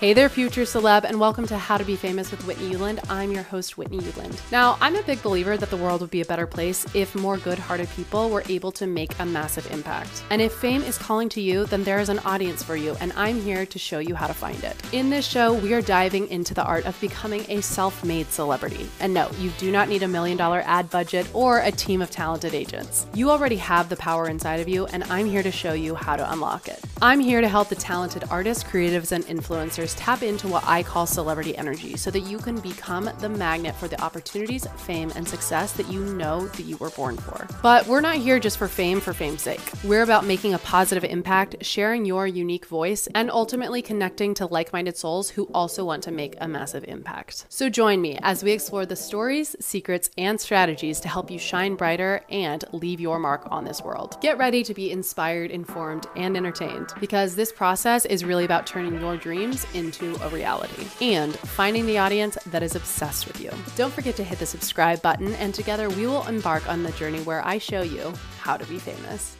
[0.00, 3.04] Hey there, future celeb, and welcome to How to Be Famous with Whitney Uland.
[3.10, 4.38] I'm your host, Whitney Uland.
[4.52, 7.36] Now, I'm a big believer that the world would be a better place if more
[7.36, 10.22] good hearted people were able to make a massive impact.
[10.30, 13.12] And if fame is calling to you, then there is an audience for you, and
[13.16, 14.76] I'm here to show you how to find it.
[14.92, 18.88] In this show, we are diving into the art of becoming a self made celebrity.
[19.00, 22.12] And no, you do not need a million dollar ad budget or a team of
[22.12, 23.08] talented agents.
[23.14, 26.14] You already have the power inside of you, and I'm here to show you how
[26.14, 26.78] to unlock it.
[27.02, 31.06] I'm here to help the talented artists, creatives, and influencers tap into what I call
[31.06, 35.72] celebrity energy so that you can become the magnet for the opportunities, fame, and success
[35.72, 37.46] that you know that you were born for.
[37.62, 39.60] But we're not here just for fame for fame's sake.
[39.84, 44.72] We're about making a positive impact, sharing your unique voice, and ultimately connecting to like
[44.72, 47.46] minded souls who also want to make a massive impact.
[47.48, 51.74] So join me as we explore the stories, secrets, and strategies to help you shine
[51.74, 54.16] brighter and leave your mark on this world.
[54.20, 59.00] Get ready to be inspired, informed, and entertained because this process is really about turning
[59.00, 63.50] your dreams into a reality and finding the audience that is obsessed with you.
[63.76, 67.20] Don't forget to hit the subscribe button, and together we will embark on the journey
[67.20, 69.36] where I show you how to be famous.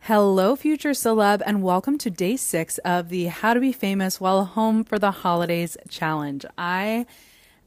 [0.00, 4.44] Hello, future celeb, and welcome to day six of the How to Be Famous While
[4.44, 6.46] Home for the Holidays challenge.
[6.56, 7.04] I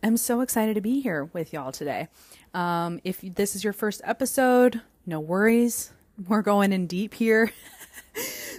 [0.02, 2.08] am so excited to be here with y'all today.
[2.53, 5.92] Um, if this is your first episode, no worries.
[6.28, 7.52] We're going in deep here.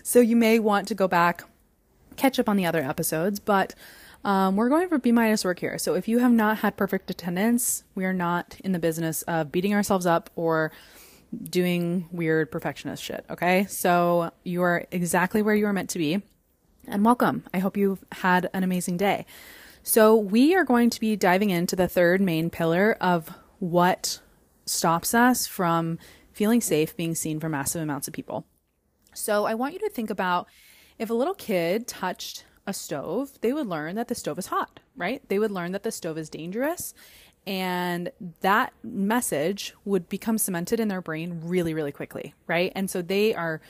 [0.03, 1.45] so you may want to go back,
[2.17, 3.75] catch up on the other episodes, but
[4.25, 5.78] um, we're going for B minus work here.
[5.78, 9.50] So if you have not had perfect attendance, we are not in the business of
[9.50, 10.73] beating ourselves up or
[11.42, 13.25] doing weird perfectionist shit.
[13.30, 13.64] Okay.
[13.67, 16.23] So you are exactly where you are meant to be.
[16.86, 17.45] And welcome.
[17.55, 19.25] I hope you've had an amazing day.
[19.83, 24.20] So we are going to be diving into the third main pillar of what
[24.67, 25.98] stops us from
[26.33, 28.45] feeling safe being seen for massive amounts of people.
[29.14, 30.48] So I want you to think about
[30.98, 34.80] if a little kid touched a stove, they would learn that the stove is hot,
[34.96, 35.27] right?
[35.28, 36.95] They would learn that the stove is dangerous.
[37.46, 42.70] And that message would become cemented in their brain really, really quickly, right?
[42.77, 43.61] And so they are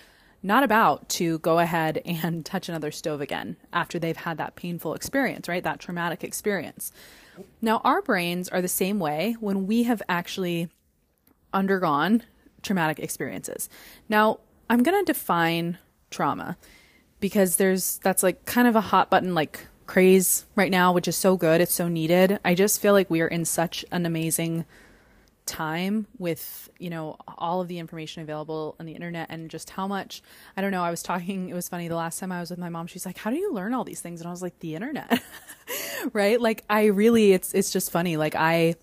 [0.43, 4.95] not about to go ahead and touch another stove again after they've had that painful
[4.95, 5.65] experience, right?
[5.65, 6.93] That traumatic experience.
[7.63, 10.69] Now, our brains are the same way when we have actually
[11.55, 12.25] undergone
[12.63, 13.71] traumatic experiences.
[14.09, 14.41] Now,
[14.73, 15.77] I'm going to define
[16.11, 16.57] trauma
[17.21, 21.15] because there's that's like kind of a hot button like craze right now, which is
[21.15, 21.61] so good.
[21.61, 22.41] It's so needed.
[22.43, 24.65] I just feel like we are in such an amazing
[25.45, 29.87] time with, you know, all of the information available on the internet and just how
[29.87, 30.23] much
[30.57, 32.59] I don't know, I was talking it was funny the last time I was with
[32.59, 34.59] my mom, she's like, "How do you learn all these things?" And I was like,
[34.61, 35.23] "The internet."
[36.15, 36.41] right?
[36.41, 38.17] Like I really it's it's just funny.
[38.17, 38.77] Like I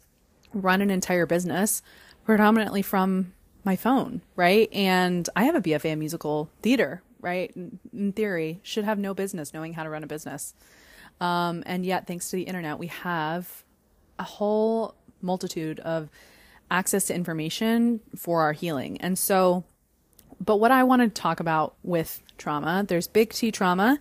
[0.53, 1.81] run an entire business
[2.25, 3.33] predominantly from
[3.63, 4.69] my phone, right?
[4.71, 7.53] And I have a BFA in musical theater, right?
[7.93, 10.53] In theory, should have no business knowing how to run a business.
[11.19, 13.63] Um, and yet, thanks to the internet, we have
[14.17, 16.09] a whole multitude of
[16.71, 18.99] access to information for our healing.
[19.01, 19.63] And so,
[20.43, 23.99] but what I want to talk about with trauma, there's big T trauma.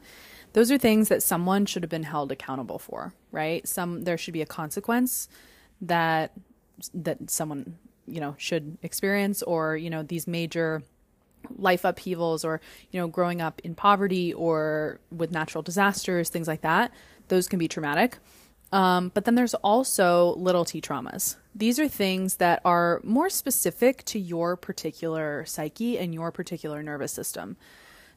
[0.52, 3.66] Those are things that someone should have been held accountable for, right?
[3.66, 5.28] Some there should be a consequence
[5.80, 6.32] that
[6.94, 7.76] that someone
[8.08, 10.82] you know should experience or you know these major
[11.56, 12.60] life upheavals or
[12.90, 16.92] you know growing up in poverty or with natural disasters things like that
[17.28, 18.18] those can be traumatic.
[18.70, 21.36] Um, but then there's also little t traumas.
[21.54, 27.12] These are things that are more specific to your particular psyche and your particular nervous
[27.12, 27.56] system.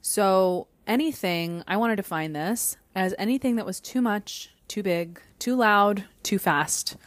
[0.02, 5.22] So anything i want to define this as anything that was too much too big
[5.40, 6.98] too loud too fast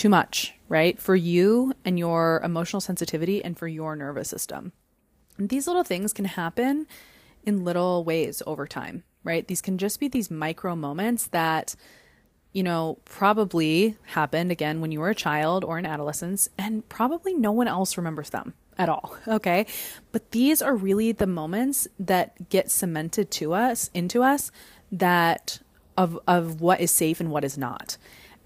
[0.00, 0.98] too much, right?
[0.98, 4.72] For you and your emotional sensitivity and for your nervous system.
[5.36, 6.86] And these little things can happen
[7.44, 9.46] in little ways over time, right?
[9.46, 11.76] These can just be these micro moments that,
[12.54, 17.34] you know, probably happened again when you were a child or an adolescence, and probably
[17.34, 19.16] no one else remembers them at all.
[19.28, 19.66] Okay.
[20.12, 24.50] But these are really the moments that get cemented to us, into us,
[24.90, 25.60] that
[25.94, 27.98] of, of what is safe and what is not.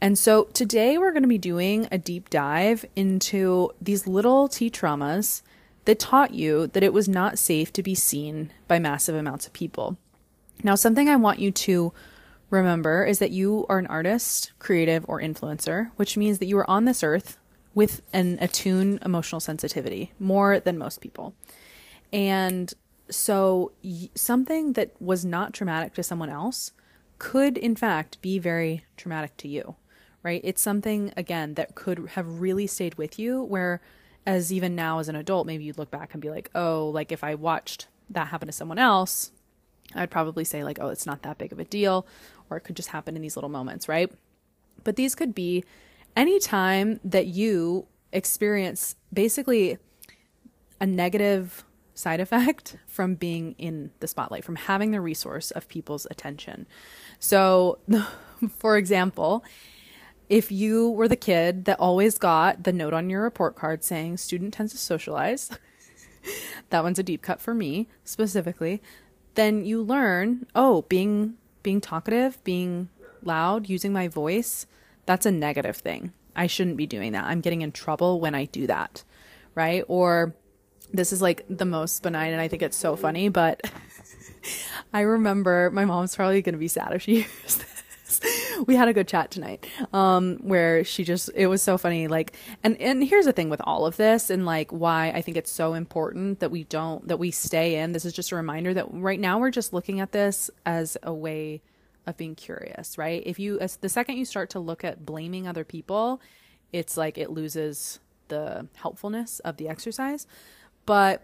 [0.04, 4.68] And so today we're going to be doing a deep dive into these little T
[4.68, 5.40] traumas
[5.86, 9.54] that taught you that it was not safe to be seen by massive amounts of
[9.54, 9.96] people.
[10.62, 11.94] Now, something I want you to
[12.50, 16.68] remember is that you are an artist, creative, or influencer, which means that you are
[16.68, 17.38] on this earth
[17.72, 21.34] with an attuned emotional sensitivity more than most people.
[22.12, 22.74] And
[23.08, 23.72] so,
[24.14, 26.72] something that was not traumatic to someone else
[27.18, 29.76] could, in fact, be very traumatic to you
[30.24, 30.40] right?
[30.42, 33.80] It's something, again, that could have really stayed with you, where
[34.26, 37.12] as even now as an adult, maybe you'd look back and be like, oh, like
[37.12, 39.30] if I watched that happen to someone else,
[39.94, 42.06] I'd probably say, like, oh, it's not that big of a deal,
[42.48, 44.10] or it could just happen in these little moments, right?
[44.82, 45.62] But these could be
[46.16, 49.76] any time that you experience basically
[50.80, 56.06] a negative side effect from being in the spotlight, from having the resource of people's
[56.10, 56.66] attention.
[57.18, 57.78] So,
[58.56, 59.44] for example,
[60.28, 64.16] if you were the kid that always got the note on your report card saying
[64.16, 65.50] student tends to socialize,
[66.70, 68.82] that one's a deep cut for me specifically,
[69.34, 72.88] then you learn, oh, being being talkative, being
[73.22, 74.66] loud, using my voice,
[75.06, 76.12] that's a negative thing.
[76.36, 77.24] I shouldn't be doing that.
[77.24, 79.02] I'm getting in trouble when I do that.
[79.54, 79.84] Right?
[79.88, 80.34] Or
[80.92, 83.60] this is like the most benign and I think it's so funny, but
[84.92, 87.73] I remember my mom's probably going to be sad if she hears this.
[88.66, 92.06] We had a good chat tonight, um, where she just, it was so funny.
[92.06, 95.36] Like, and, and here's the thing with all of this and like why I think
[95.36, 97.92] it's so important that we don't, that we stay in.
[97.92, 101.12] This is just a reminder that right now we're just looking at this as a
[101.12, 101.62] way
[102.06, 103.22] of being curious, right?
[103.26, 106.20] If you, as the second you start to look at blaming other people,
[106.72, 107.98] it's like it loses
[108.28, 110.26] the helpfulness of the exercise.
[110.86, 111.22] But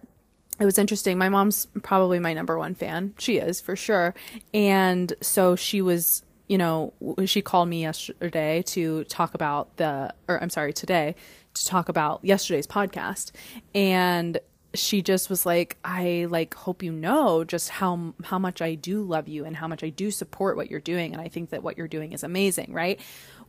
[0.59, 1.17] it was interesting.
[1.17, 3.15] My mom's probably my number one fan.
[3.19, 4.15] She is for sure.
[4.53, 6.93] And so she was, you know,
[7.27, 11.15] she called me yesterday to talk about the, or I'm sorry, today
[11.55, 13.31] to talk about yesterday's podcast.
[13.73, 14.41] And
[14.73, 19.03] she just was like i like hope you know just how how much i do
[19.03, 21.61] love you and how much i do support what you're doing and i think that
[21.61, 23.01] what you're doing is amazing right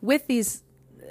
[0.01, 0.63] with these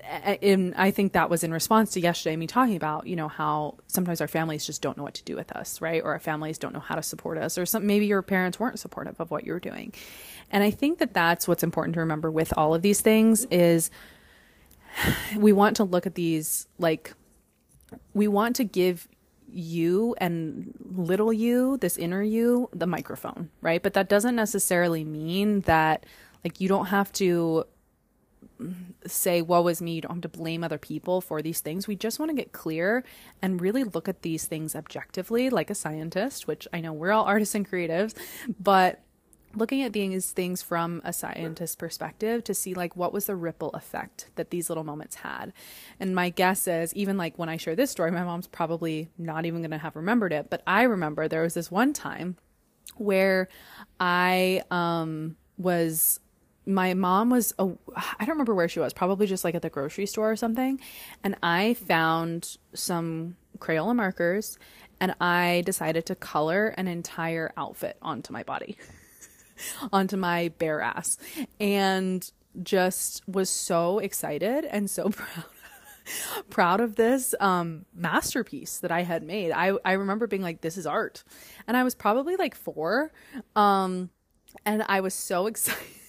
[0.05, 3.77] and I think that was in response to yesterday me talking about you know how
[3.87, 6.03] sometimes our families just don't know what to do with us, right?
[6.03, 8.79] Or our families don't know how to support us, or some maybe your parents weren't
[8.79, 9.93] supportive of what you were doing.
[10.51, 13.91] And I think that that's what's important to remember with all of these things is
[15.37, 17.15] we want to look at these like
[18.15, 19.09] we want to give
[19.53, 23.83] you and little you, this inner you, the microphone, right?
[23.83, 26.07] But that doesn't necessarily mean that
[26.45, 27.65] like you don't have to
[29.07, 31.87] say woe is me you don't have to blame other people for these things.
[31.87, 33.05] We just want to get clear
[33.43, 37.25] and really look at these things objectively like a scientist which i know we're all
[37.25, 38.15] artists and creatives
[38.59, 39.01] but
[39.55, 43.71] looking at these things from a scientist perspective to see like what was the ripple
[43.71, 45.53] effect that these little moments had.
[45.99, 49.47] And my guess is even like when i share this story my mom's probably not
[49.47, 52.37] even going to have remembered it but i remember there was this one time
[52.97, 53.49] where
[53.99, 56.21] i um was
[56.75, 57.65] my mom was I
[58.21, 60.81] don't remember where she was, probably just like at the grocery store or something,
[61.23, 64.59] and I found some Crayola markers
[65.01, 68.77] and I decided to color an entire outfit onto my body.
[69.93, 71.19] onto my bare ass
[71.59, 72.31] and
[72.63, 75.45] just was so excited and so proud
[76.49, 79.53] proud of this um, masterpiece that I had made.
[79.53, 81.23] I I remember being like this is art.
[81.67, 83.13] And I was probably like 4
[83.55, 84.11] um,
[84.65, 86.00] and I was so excited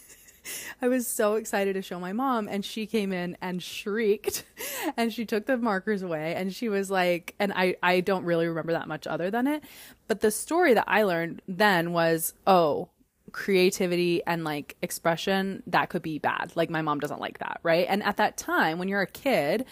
[0.81, 4.45] I was so excited to show my mom, and she came in and shrieked,
[4.97, 8.47] and she took the markers away, and she was like, and I I don't really
[8.47, 9.63] remember that much other than it,
[10.07, 12.89] but the story that I learned then was, oh,
[13.31, 16.51] creativity and like expression that could be bad.
[16.55, 17.85] Like my mom doesn't like that, right?
[17.89, 19.65] And at that time, when you're a kid,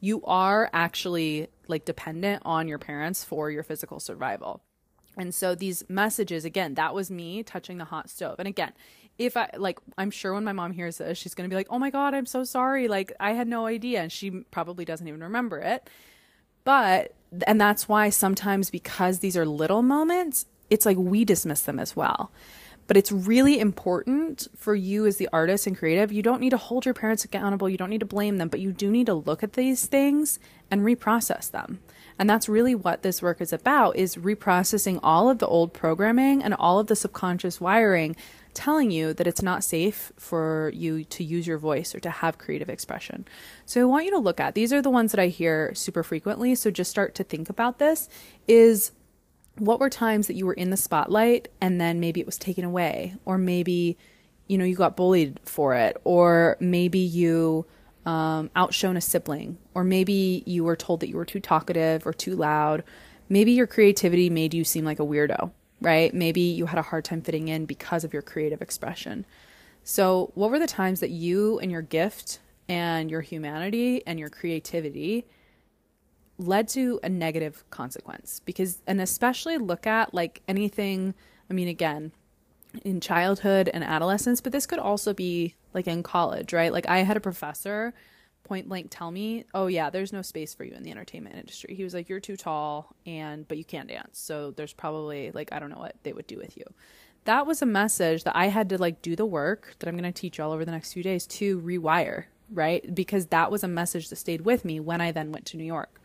[0.00, 4.62] you are actually like dependent on your parents for your physical survival.
[5.16, 8.36] And so these messages, again, that was me touching the hot stove.
[8.38, 8.72] And again,
[9.18, 11.68] if I like, I'm sure when my mom hears this, she's going to be like,
[11.70, 12.88] oh my God, I'm so sorry.
[12.88, 14.02] Like, I had no idea.
[14.02, 15.88] And she probably doesn't even remember it.
[16.64, 17.14] But,
[17.46, 21.96] and that's why sometimes because these are little moments, it's like we dismiss them as
[21.96, 22.30] well.
[22.88, 26.12] But it's really important for you as the artist and creative.
[26.12, 27.68] You don't need to hold your parents accountable.
[27.68, 30.38] You don't need to blame them, but you do need to look at these things
[30.70, 31.80] and reprocess them.
[32.18, 36.42] And that's really what this work is about is reprocessing all of the old programming
[36.42, 38.16] and all of the subconscious wiring
[38.56, 42.38] telling you that it's not safe for you to use your voice or to have
[42.38, 43.26] creative expression.
[43.66, 46.02] So I want you to look at these are the ones that I hear super
[46.02, 46.54] frequently.
[46.54, 48.08] So just start to think about this
[48.48, 48.92] is
[49.58, 52.64] what were times that you were in the spotlight and then maybe it was taken
[52.64, 53.96] away or maybe
[54.48, 57.64] you know you got bullied for it or maybe you
[58.04, 62.12] um, outshone a sibling or maybe you were told that you were too talkative or
[62.12, 62.84] too loud
[63.30, 66.12] maybe your creativity made you seem like a weirdo right?
[66.14, 69.26] Maybe you had a hard time fitting in because of your creative expression.
[69.84, 74.28] So, what were the times that you and your gift and your humanity and your
[74.28, 75.26] creativity
[76.38, 78.40] led to a negative consequence?
[78.44, 81.14] Because, and especially look at like anything,
[81.48, 82.12] I mean, again,
[82.84, 86.72] in childhood and adolescence, but this could also be like in college, right?
[86.72, 87.94] Like, I had a professor
[88.46, 91.74] point blank tell me, "Oh yeah, there's no space for you in the entertainment industry."
[91.74, 95.52] He was like, "You're too tall and but you can't dance." So there's probably like
[95.52, 96.64] I don't know what they would do with you.
[97.26, 100.12] that was a message that I had to like do the work that I'm going
[100.12, 102.94] to teach all over the next few days to rewire, right?
[102.94, 105.64] Because that was a message that stayed with me when I then went to New
[105.64, 106.00] York.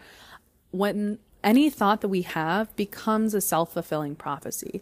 [0.72, 4.82] When any thought that we have becomes a self fulfilling prophecy.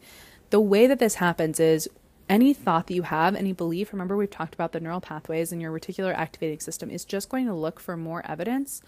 [0.50, 1.90] The way that this happens is
[2.30, 5.60] any thought that you have, any belief, remember we've talked about the neural pathways in
[5.60, 8.82] your reticular activating system, is just going to look for more evidence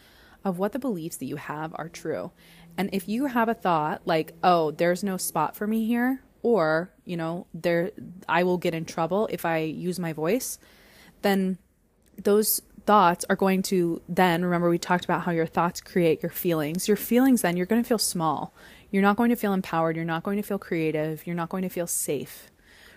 [0.46, 2.32] of what the beliefs that you have are true.
[2.78, 6.92] And if you have a thought like, oh, there's no spot for me here, or,
[7.06, 7.92] you know, there
[8.28, 10.58] I will get in trouble if I use my voice,
[11.22, 11.58] then
[12.22, 16.32] those thoughts are going to then remember we talked about how your thoughts create your
[16.32, 16.88] feelings.
[16.88, 18.54] Your feelings then you're going to feel small.
[18.90, 21.64] You're not going to feel empowered, you're not going to feel creative, you're not going
[21.64, 22.52] to feel safe.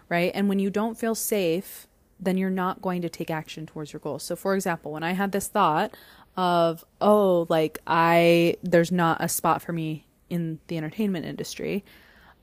[0.09, 0.31] Right?
[0.35, 1.87] And when you don't feel safe,
[2.21, 4.23] then you're not going to take action towards your goals.
[4.23, 5.95] So for example, when I had this thought
[6.37, 11.85] of, oh, like I there's not a spot for me in the entertainment industry,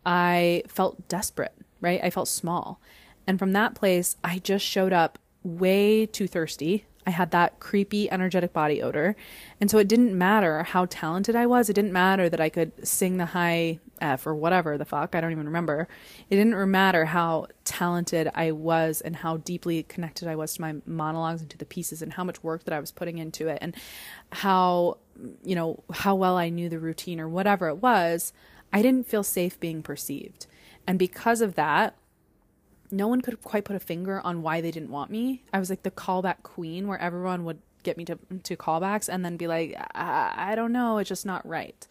[0.06, 2.00] I felt desperate, right?
[2.04, 2.80] I felt small.
[3.28, 6.86] And from that place, I just showed up way too thirsty.
[7.06, 9.16] I had that creepy, energetic body odor.
[9.60, 11.70] And so it didn't matter how talented I was.
[11.70, 15.16] It didn't matter that I could sing the high F or whatever the fuck.
[15.16, 15.88] I don't even remember.
[16.30, 20.76] It didn't matter how talented I was and how deeply connected I was to my
[20.86, 23.60] monologues and to the pieces and how much work that I was putting into it
[23.62, 23.76] and
[24.32, 24.98] how,
[25.44, 28.34] you know, how well I knew the routine or whatever it was.
[28.74, 30.48] I didn't feel safe being perceived.
[30.88, 31.96] And because of that,
[32.92, 35.44] no one could quite put a finger on why they didn't want me.
[35.54, 39.26] I was like the callback queen where everyone would get me to to callbacks and
[39.26, 41.88] then be like, I, I don't know, it's just not right.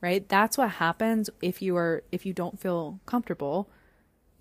[0.00, 0.26] Right?
[0.28, 3.68] That's what happens if you are if you don't feel comfortable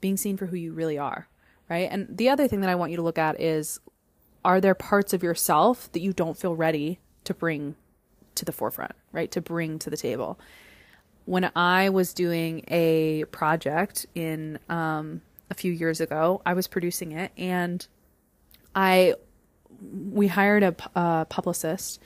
[0.01, 1.27] being seen for who you really are.
[1.69, 1.89] Right?
[1.91, 3.79] And the other thing that I want you to look at is
[4.43, 7.75] are there parts of yourself that you don't feel ready to bring
[8.35, 9.29] to the forefront, right?
[9.31, 10.39] To bring to the table
[11.29, 17.11] when I was doing a project in um, a few years ago, I was producing
[17.11, 17.85] it, and
[18.75, 19.15] I
[20.13, 22.01] we hired a, a publicist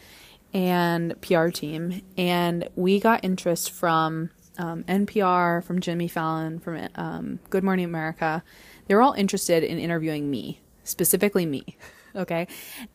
[0.53, 7.39] and PR team, and we got interest from um, NPR, from Jimmy Fallon, from um,
[7.49, 8.43] Good Morning America.
[8.87, 11.77] They were all interested in interviewing me, specifically me.
[12.15, 12.47] Okay.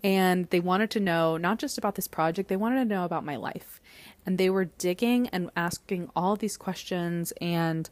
[0.04, 3.24] And they wanted to know not just about this project, they wanted to know about
[3.24, 3.80] my life
[4.24, 7.90] and they were digging and asking all these questions and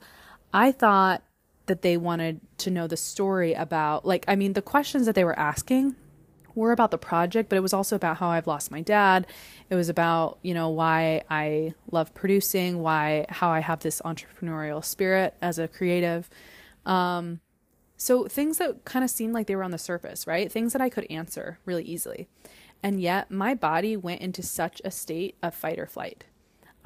[0.53, 1.25] I thought
[1.67, 5.25] that they wanted to know the story about like I mean the questions that they
[5.25, 5.97] were asking
[6.57, 9.27] were about the project, but it was also about how I've lost my dad.
[9.69, 14.83] It was about, you know, why I love producing, why how I have this entrepreneurial
[14.83, 16.29] spirit as a creative.
[16.87, 17.41] Um,
[17.99, 20.51] so things that kind of seemed like they were on the surface, right?
[20.51, 22.29] Things that I could answer really easily.
[22.83, 26.25] And yet my body went into such a state of fight or flight.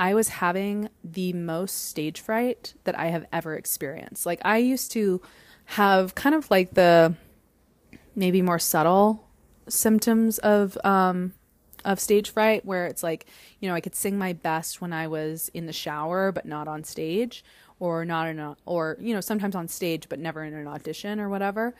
[0.00, 4.24] I was having the most stage fright that I have ever experienced.
[4.24, 5.20] Like I used to
[5.66, 7.14] have kind of like the
[8.16, 9.28] maybe more subtle
[9.68, 11.34] symptoms of um
[11.84, 13.26] of stage fright where it's like,
[13.60, 16.66] you know, I could sing my best when I was in the shower but not
[16.66, 17.44] on stage
[17.78, 21.20] or not in a or you know, sometimes on stage but never in an audition
[21.20, 21.74] or whatever.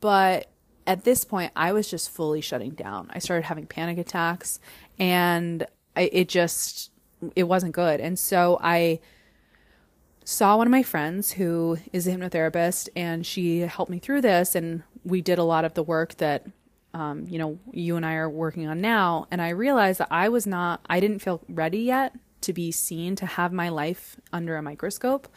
[0.00, 0.50] But
[0.84, 3.08] at this point, I was just fully shutting down.
[3.14, 4.58] I started having panic attacks,
[4.98, 5.64] and
[5.94, 6.91] I, it just
[7.36, 8.00] it wasn't good.
[8.00, 9.00] And so I
[10.24, 14.54] saw one of my friends who is a hypnotherapist, and she helped me through this.
[14.54, 16.46] And we did a lot of the work that
[16.94, 19.26] um, you know you and I are working on now.
[19.30, 23.16] And I realized that I was not, I didn't feel ready yet to be seen
[23.16, 25.28] to have my life under a microscope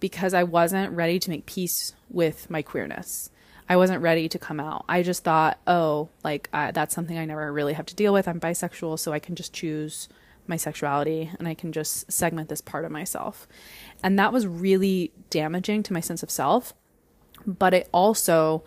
[0.00, 3.30] because I wasn't ready to make peace with my queerness.
[3.68, 4.84] I wasn't ready to come out.
[4.88, 8.28] I just thought, oh, like that's something I never really have to deal with.
[8.28, 10.08] I'm bisexual, so I can just choose
[10.46, 13.46] my sexuality and I can just segment this part of myself.
[14.02, 16.74] And that was really damaging to my sense of self.
[17.46, 18.64] But it also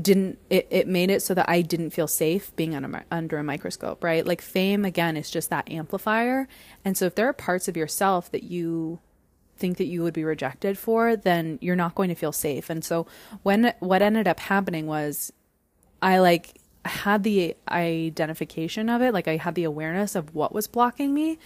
[0.00, 3.44] didn't it, it made it so that I didn't feel safe being under, under a
[3.44, 4.26] microscope, right?
[4.26, 6.48] Like fame again is just that amplifier.
[6.84, 9.00] And so if there are parts of yourself that you
[9.56, 12.70] think that you would be rejected for, then you're not going to feel safe.
[12.70, 13.06] And so
[13.42, 15.32] when what ended up happening was
[16.02, 20.66] I like had the identification of it, like I had the awareness of what was
[20.66, 21.38] blocking me,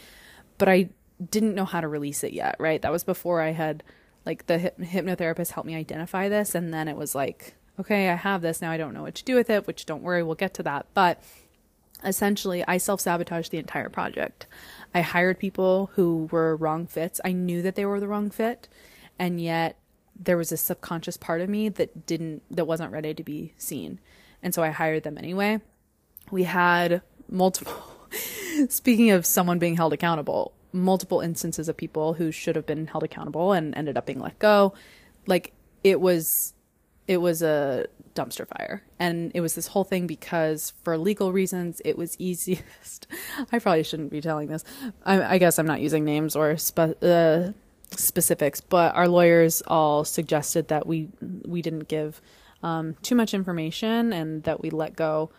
[0.58, 0.90] but I
[1.30, 2.80] didn't know how to release it yet, right?
[2.82, 3.82] That was before I had
[4.24, 8.42] like the hypnotherapist helped me identify this and then it was like, okay, I have
[8.42, 10.54] this, now I don't know what to do with it, which don't worry, we'll get
[10.54, 10.86] to that.
[10.94, 11.22] But
[12.04, 14.46] essentially I self-sabotaged the entire project.
[14.94, 17.20] I hired people who were wrong fits.
[17.24, 18.68] I knew that they were the wrong fit,
[19.18, 19.76] and yet
[20.18, 23.98] there was a subconscious part of me that didn't that wasn't ready to be seen.
[24.44, 25.60] And so I hired them anyway.
[26.30, 27.82] We had multiple
[28.68, 33.02] speaking of someone being held accountable, multiple instances of people who should have been held
[33.02, 34.74] accountable and ended up being let go.
[35.26, 36.54] Like it was
[37.08, 41.82] it was a dumpster fire and it was this whole thing because for legal reasons
[41.84, 43.08] it was easiest
[43.50, 44.62] i probably shouldn't be telling this
[45.04, 47.48] i, I guess i'm not using names or spe- uh,
[47.90, 51.08] specifics but our lawyers all suggested that we
[51.44, 52.22] we didn't give
[52.64, 55.30] um, too much information and that we let go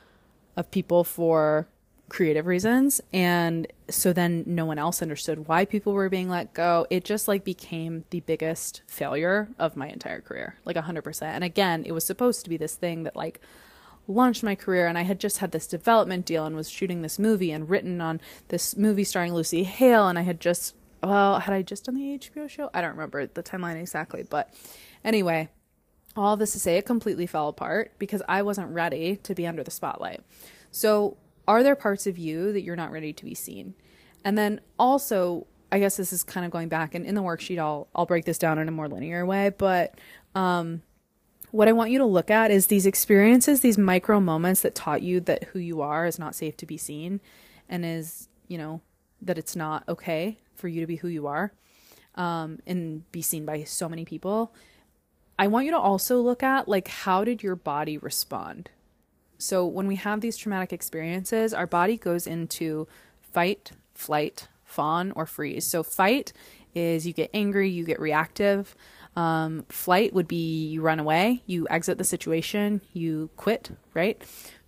[0.55, 1.67] of people for
[2.07, 3.01] creative reasons.
[3.11, 6.85] And so then no one else understood why people were being let go.
[6.91, 11.83] It just like became the biggest failure of my entire career like 100% and again
[11.85, 13.41] it was supposed to be this thing that like
[14.07, 17.17] launched my career and I had just had this development deal and was shooting this
[17.17, 21.55] movie and written on this movie starring Lucy Hale and I had just well had
[21.55, 22.69] I just done the HBO show?
[22.71, 24.53] I don't remember the timeline exactly but
[25.03, 25.49] anyway
[26.15, 29.63] all this to say it completely fell apart because I wasn't ready to be under
[29.63, 30.21] the spotlight
[30.71, 31.15] so
[31.47, 33.75] are there parts of you that you're not ready to be seen?
[34.23, 37.59] And then also, I guess this is kind of going back and in the worksheet
[37.59, 39.97] I'll I'll break this down in a more linear way, but
[40.33, 40.81] um
[41.51, 45.01] what I want you to look at is these experiences, these micro moments that taught
[45.01, 47.21] you that who you are is not safe to be seen
[47.69, 48.81] and is, you know,
[49.21, 51.53] that it's not okay for you to be who you are
[52.15, 54.53] um, and be seen by so many people.
[55.37, 58.69] I want you to also look at like how did your body respond?
[59.37, 62.87] So when we have these traumatic experiences, our body goes into
[63.19, 65.65] fight, flight, fawn, or freeze.
[65.65, 66.31] So fight
[66.73, 68.75] is you get angry, you get reactive.
[69.15, 74.21] Um, flight would be you run away, you exit the situation, you quit, right?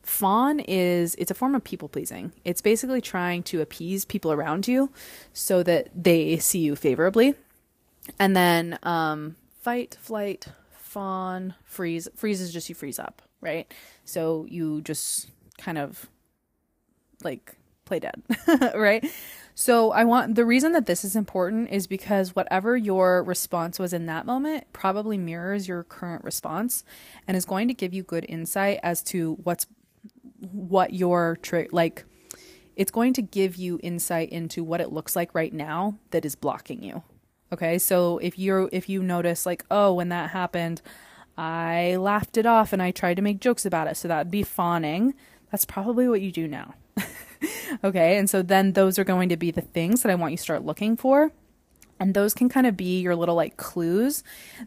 [0.04, 2.32] Fawn is it's a form of people pleasing.
[2.46, 4.90] It's basically trying to appease people around you
[5.34, 7.36] so that they see you favorably.
[8.18, 9.36] And then um,
[9.68, 12.08] fight, flight, fawn, freeze.
[12.16, 13.72] Freeze is just you freeze up right?
[14.04, 16.10] So you just kind of
[17.24, 17.56] like
[17.86, 18.22] play dead,
[18.76, 19.06] right?
[19.56, 23.92] So I want the reason that this is important is because whatever your response was
[23.94, 26.84] in that moment probably mirrors your current response
[27.28, 29.66] and is going to give you good insight as to what's
[30.52, 32.06] what your trick like
[32.76, 36.36] it's going to give you insight into what it looks like right now that is
[36.36, 37.02] blocking you.
[37.52, 37.78] Okay?
[37.78, 40.82] So if you're if you notice like, "Oh, when that happened,
[41.38, 43.96] I laughed it off and I tried to make jokes about it.
[43.98, 45.14] So that would be fawning.
[45.52, 46.74] That's probably what you do now.
[47.84, 48.18] okay.
[48.18, 50.44] And so then those are going to be the things that I want you to
[50.44, 51.32] start looking for.
[52.00, 54.24] And those can kind of be your little like clues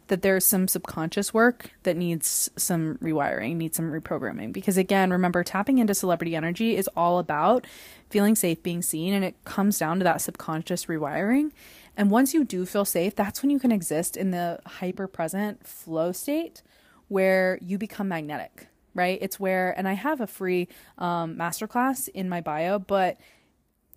[0.07, 4.51] that there's some subconscious work that needs some rewiring, needs some reprogramming.
[4.51, 7.65] Because again, remember, tapping into celebrity energy is all about
[8.09, 11.51] feeling safe, being seen, and it comes down to that subconscious rewiring.
[11.97, 15.65] And once you do feel safe, that's when you can exist in the hyper present
[15.65, 16.61] flow state
[17.09, 19.17] where you become magnetic, right?
[19.21, 23.17] It's where, and I have a free um, masterclass in my bio, but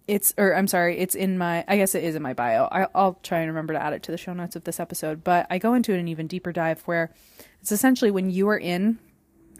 [0.09, 2.69] it's, or I'm sorry, it's in my, I guess it is in my bio.
[2.71, 5.23] I, I'll try and remember to add it to the show notes of this episode,
[5.23, 7.13] but I go into an even deeper dive where
[7.63, 8.99] it's essentially when you are in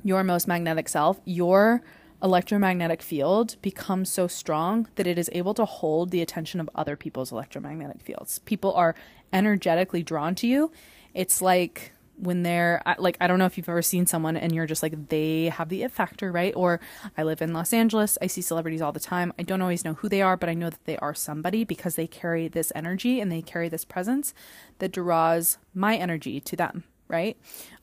[0.03, 1.83] your most magnetic self, your
[2.25, 6.97] electromagnetic field becomes so strong that it is able to hold the attention of other
[6.97, 8.39] people's electromagnetic fields.
[8.41, 8.95] People are
[9.33, 10.73] energetically drawn to you.
[11.13, 14.67] It's like when they're like I don't know if you've ever seen someone and you're
[14.67, 16.55] just like they have the it factor, right?
[16.57, 16.81] Or
[17.19, 19.33] I live in Los Angeles, I see celebrities all the time.
[19.39, 21.97] I don't always know who they are, but I know that they are somebody because
[21.97, 24.33] they carry this energy and they carry this presence
[24.79, 27.37] that draws my energy to them, right?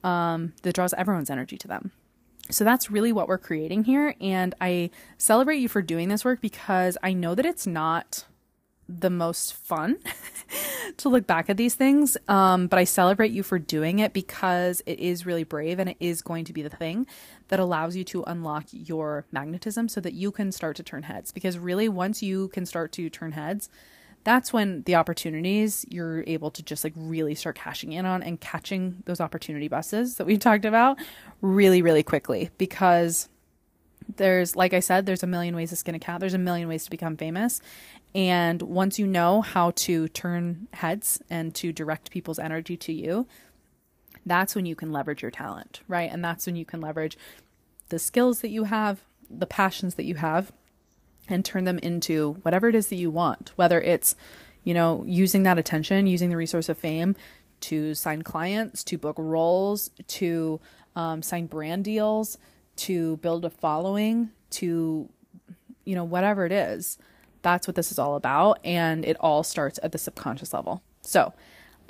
[0.03, 1.91] Um, that draws everyone's energy to them.
[2.51, 4.15] So that's really what we're creating here.
[4.21, 8.25] And I celebrate you for doing this work because I know that it's not
[8.99, 9.97] the most fun
[10.97, 12.17] to look back at these things.
[12.27, 15.97] Um, but I celebrate you for doing it because it is really brave and it
[15.99, 17.07] is going to be the thing
[17.47, 21.31] that allows you to unlock your magnetism so that you can start to turn heads.
[21.31, 23.69] Because really, once you can start to turn heads,
[24.23, 28.39] that's when the opportunities you're able to just like really start cashing in on and
[28.39, 30.97] catching those opportunity buses that we talked about
[31.41, 33.29] really, really quickly because
[34.17, 36.19] there's, like I said, there's a million ways to skin a cat.
[36.19, 37.61] There's a million ways to become famous.
[38.13, 43.27] And once you know how to turn heads and to direct people's energy to you,
[44.25, 46.11] that's when you can leverage your talent, right?
[46.11, 47.17] And that's when you can leverage
[47.89, 50.51] the skills that you have, the passions that you have,
[51.31, 54.15] and turn them into whatever it is that you want, whether it's,
[54.63, 57.15] you know, using that attention, using the resource of fame
[57.61, 60.59] to sign clients, to book roles, to
[60.95, 62.37] um, sign brand deals,
[62.75, 65.09] to build a following, to,
[65.85, 66.97] you know, whatever it is.
[67.41, 68.59] That's what this is all about.
[68.63, 70.81] And it all starts at the subconscious level.
[71.01, 71.33] So,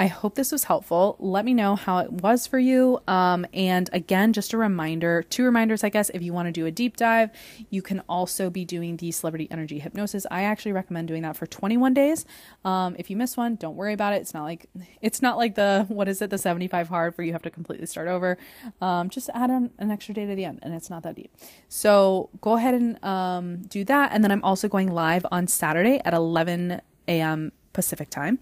[0.01, 1.15] I hope this was helpful.
[1.19, 3.03] Let me know how it was for you.
[3.07, 6.65] Um, and again, just a reminder two reminders, I guess, if you want to do
[6.65, 7.29] a deep dive,
[7.69, 10.25] you can also be doing the celebrity energy hypnosis.
[10.31, 12.25] I actually recommend doing that for 21 days.
[12.65, 14.21] Um, if you miss one, don't worry about it.
[14.21, 14.65] It's not like
[15.03, 17.85] it's not like the what is it, the 75 hard where you have to completely
[17.85, 18.39] start over.
[18.81, 21.31] Um, just add on an extra day to the end, and it's not that deep.
[21.69, 24.13] So go ahead and um, do that.
[24.13, 27.51] And then I'm also going live on Saturday at 11 a.m.
[27.73, 28.39] Pacific time.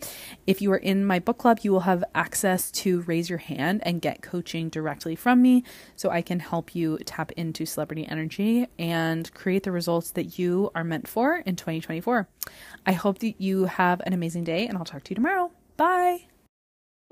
[0.48, 3.82] If you are in my book club, you will have access to raise your hand
[3.84, 5.63] and get coaching directly from me
[5.96, 10.72] so I can help you tap into celebrity energy and create the results that you
[10.76, 12.28] are meant for in 2024.
[12.86, 15.52] I hope that you have an amazing day and I'll talk to you tomorrow.
[15.78, 16.26] Bye.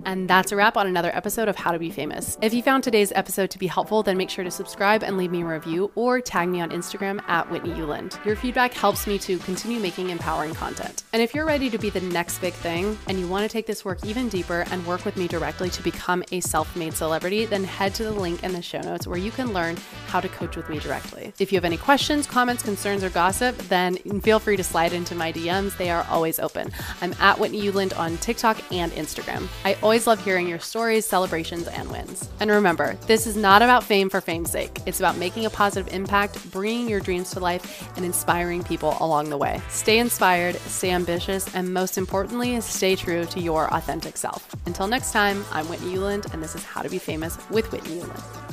[0.05, 2.37] And that's a wrap on another episode of How to Be Famous.
[2.39, 5.31] If you found today's episode to be helpful, then make sure to subscribe and leave
[5.31, 8.23] me a review or tag me on Instagram at Whitney Uland.
[8.23, 11.03] Your feedback helps me to continue making empowering content.
[11.13, 13.65] And if you're ready to be the next big thing and you want to take
[13.65, 17.45] this work even deeper and work with me directly to become a self made celebrity,
[17.45, 20.29] then head to the link in the show notes where you can learn how to
[20.29, 21.33] coach with me directly.
[21.39, 25.15] If you have any questions, comments, concerns, or gossip, then feel free to slide into
[25.15, 25.75] my DMs.
[25.75, 26.71] They are always open.
[27.01, 29.47] I'm at Whitney Uland on TikTok and Instagram.
[29.65, 32.27] I always love hearing your stories, celebrations, and wins.
[32.41, 34.81] And remember, this is not about fame for fame's sake.
[34.85, 39.29] It's about making a positive impact, bringing your dreams to life, and inspiring people along
[39.29, 39.61] the way.
[39.69, 44.53] Stay inspired, stay ambitious, and most importantly, stay true to your authentic self.
[44.65, 48.01] Until next time, I'm Whitney Uland, and this is How to Be Famous with Whitney
[48.01, 48.46] Uland.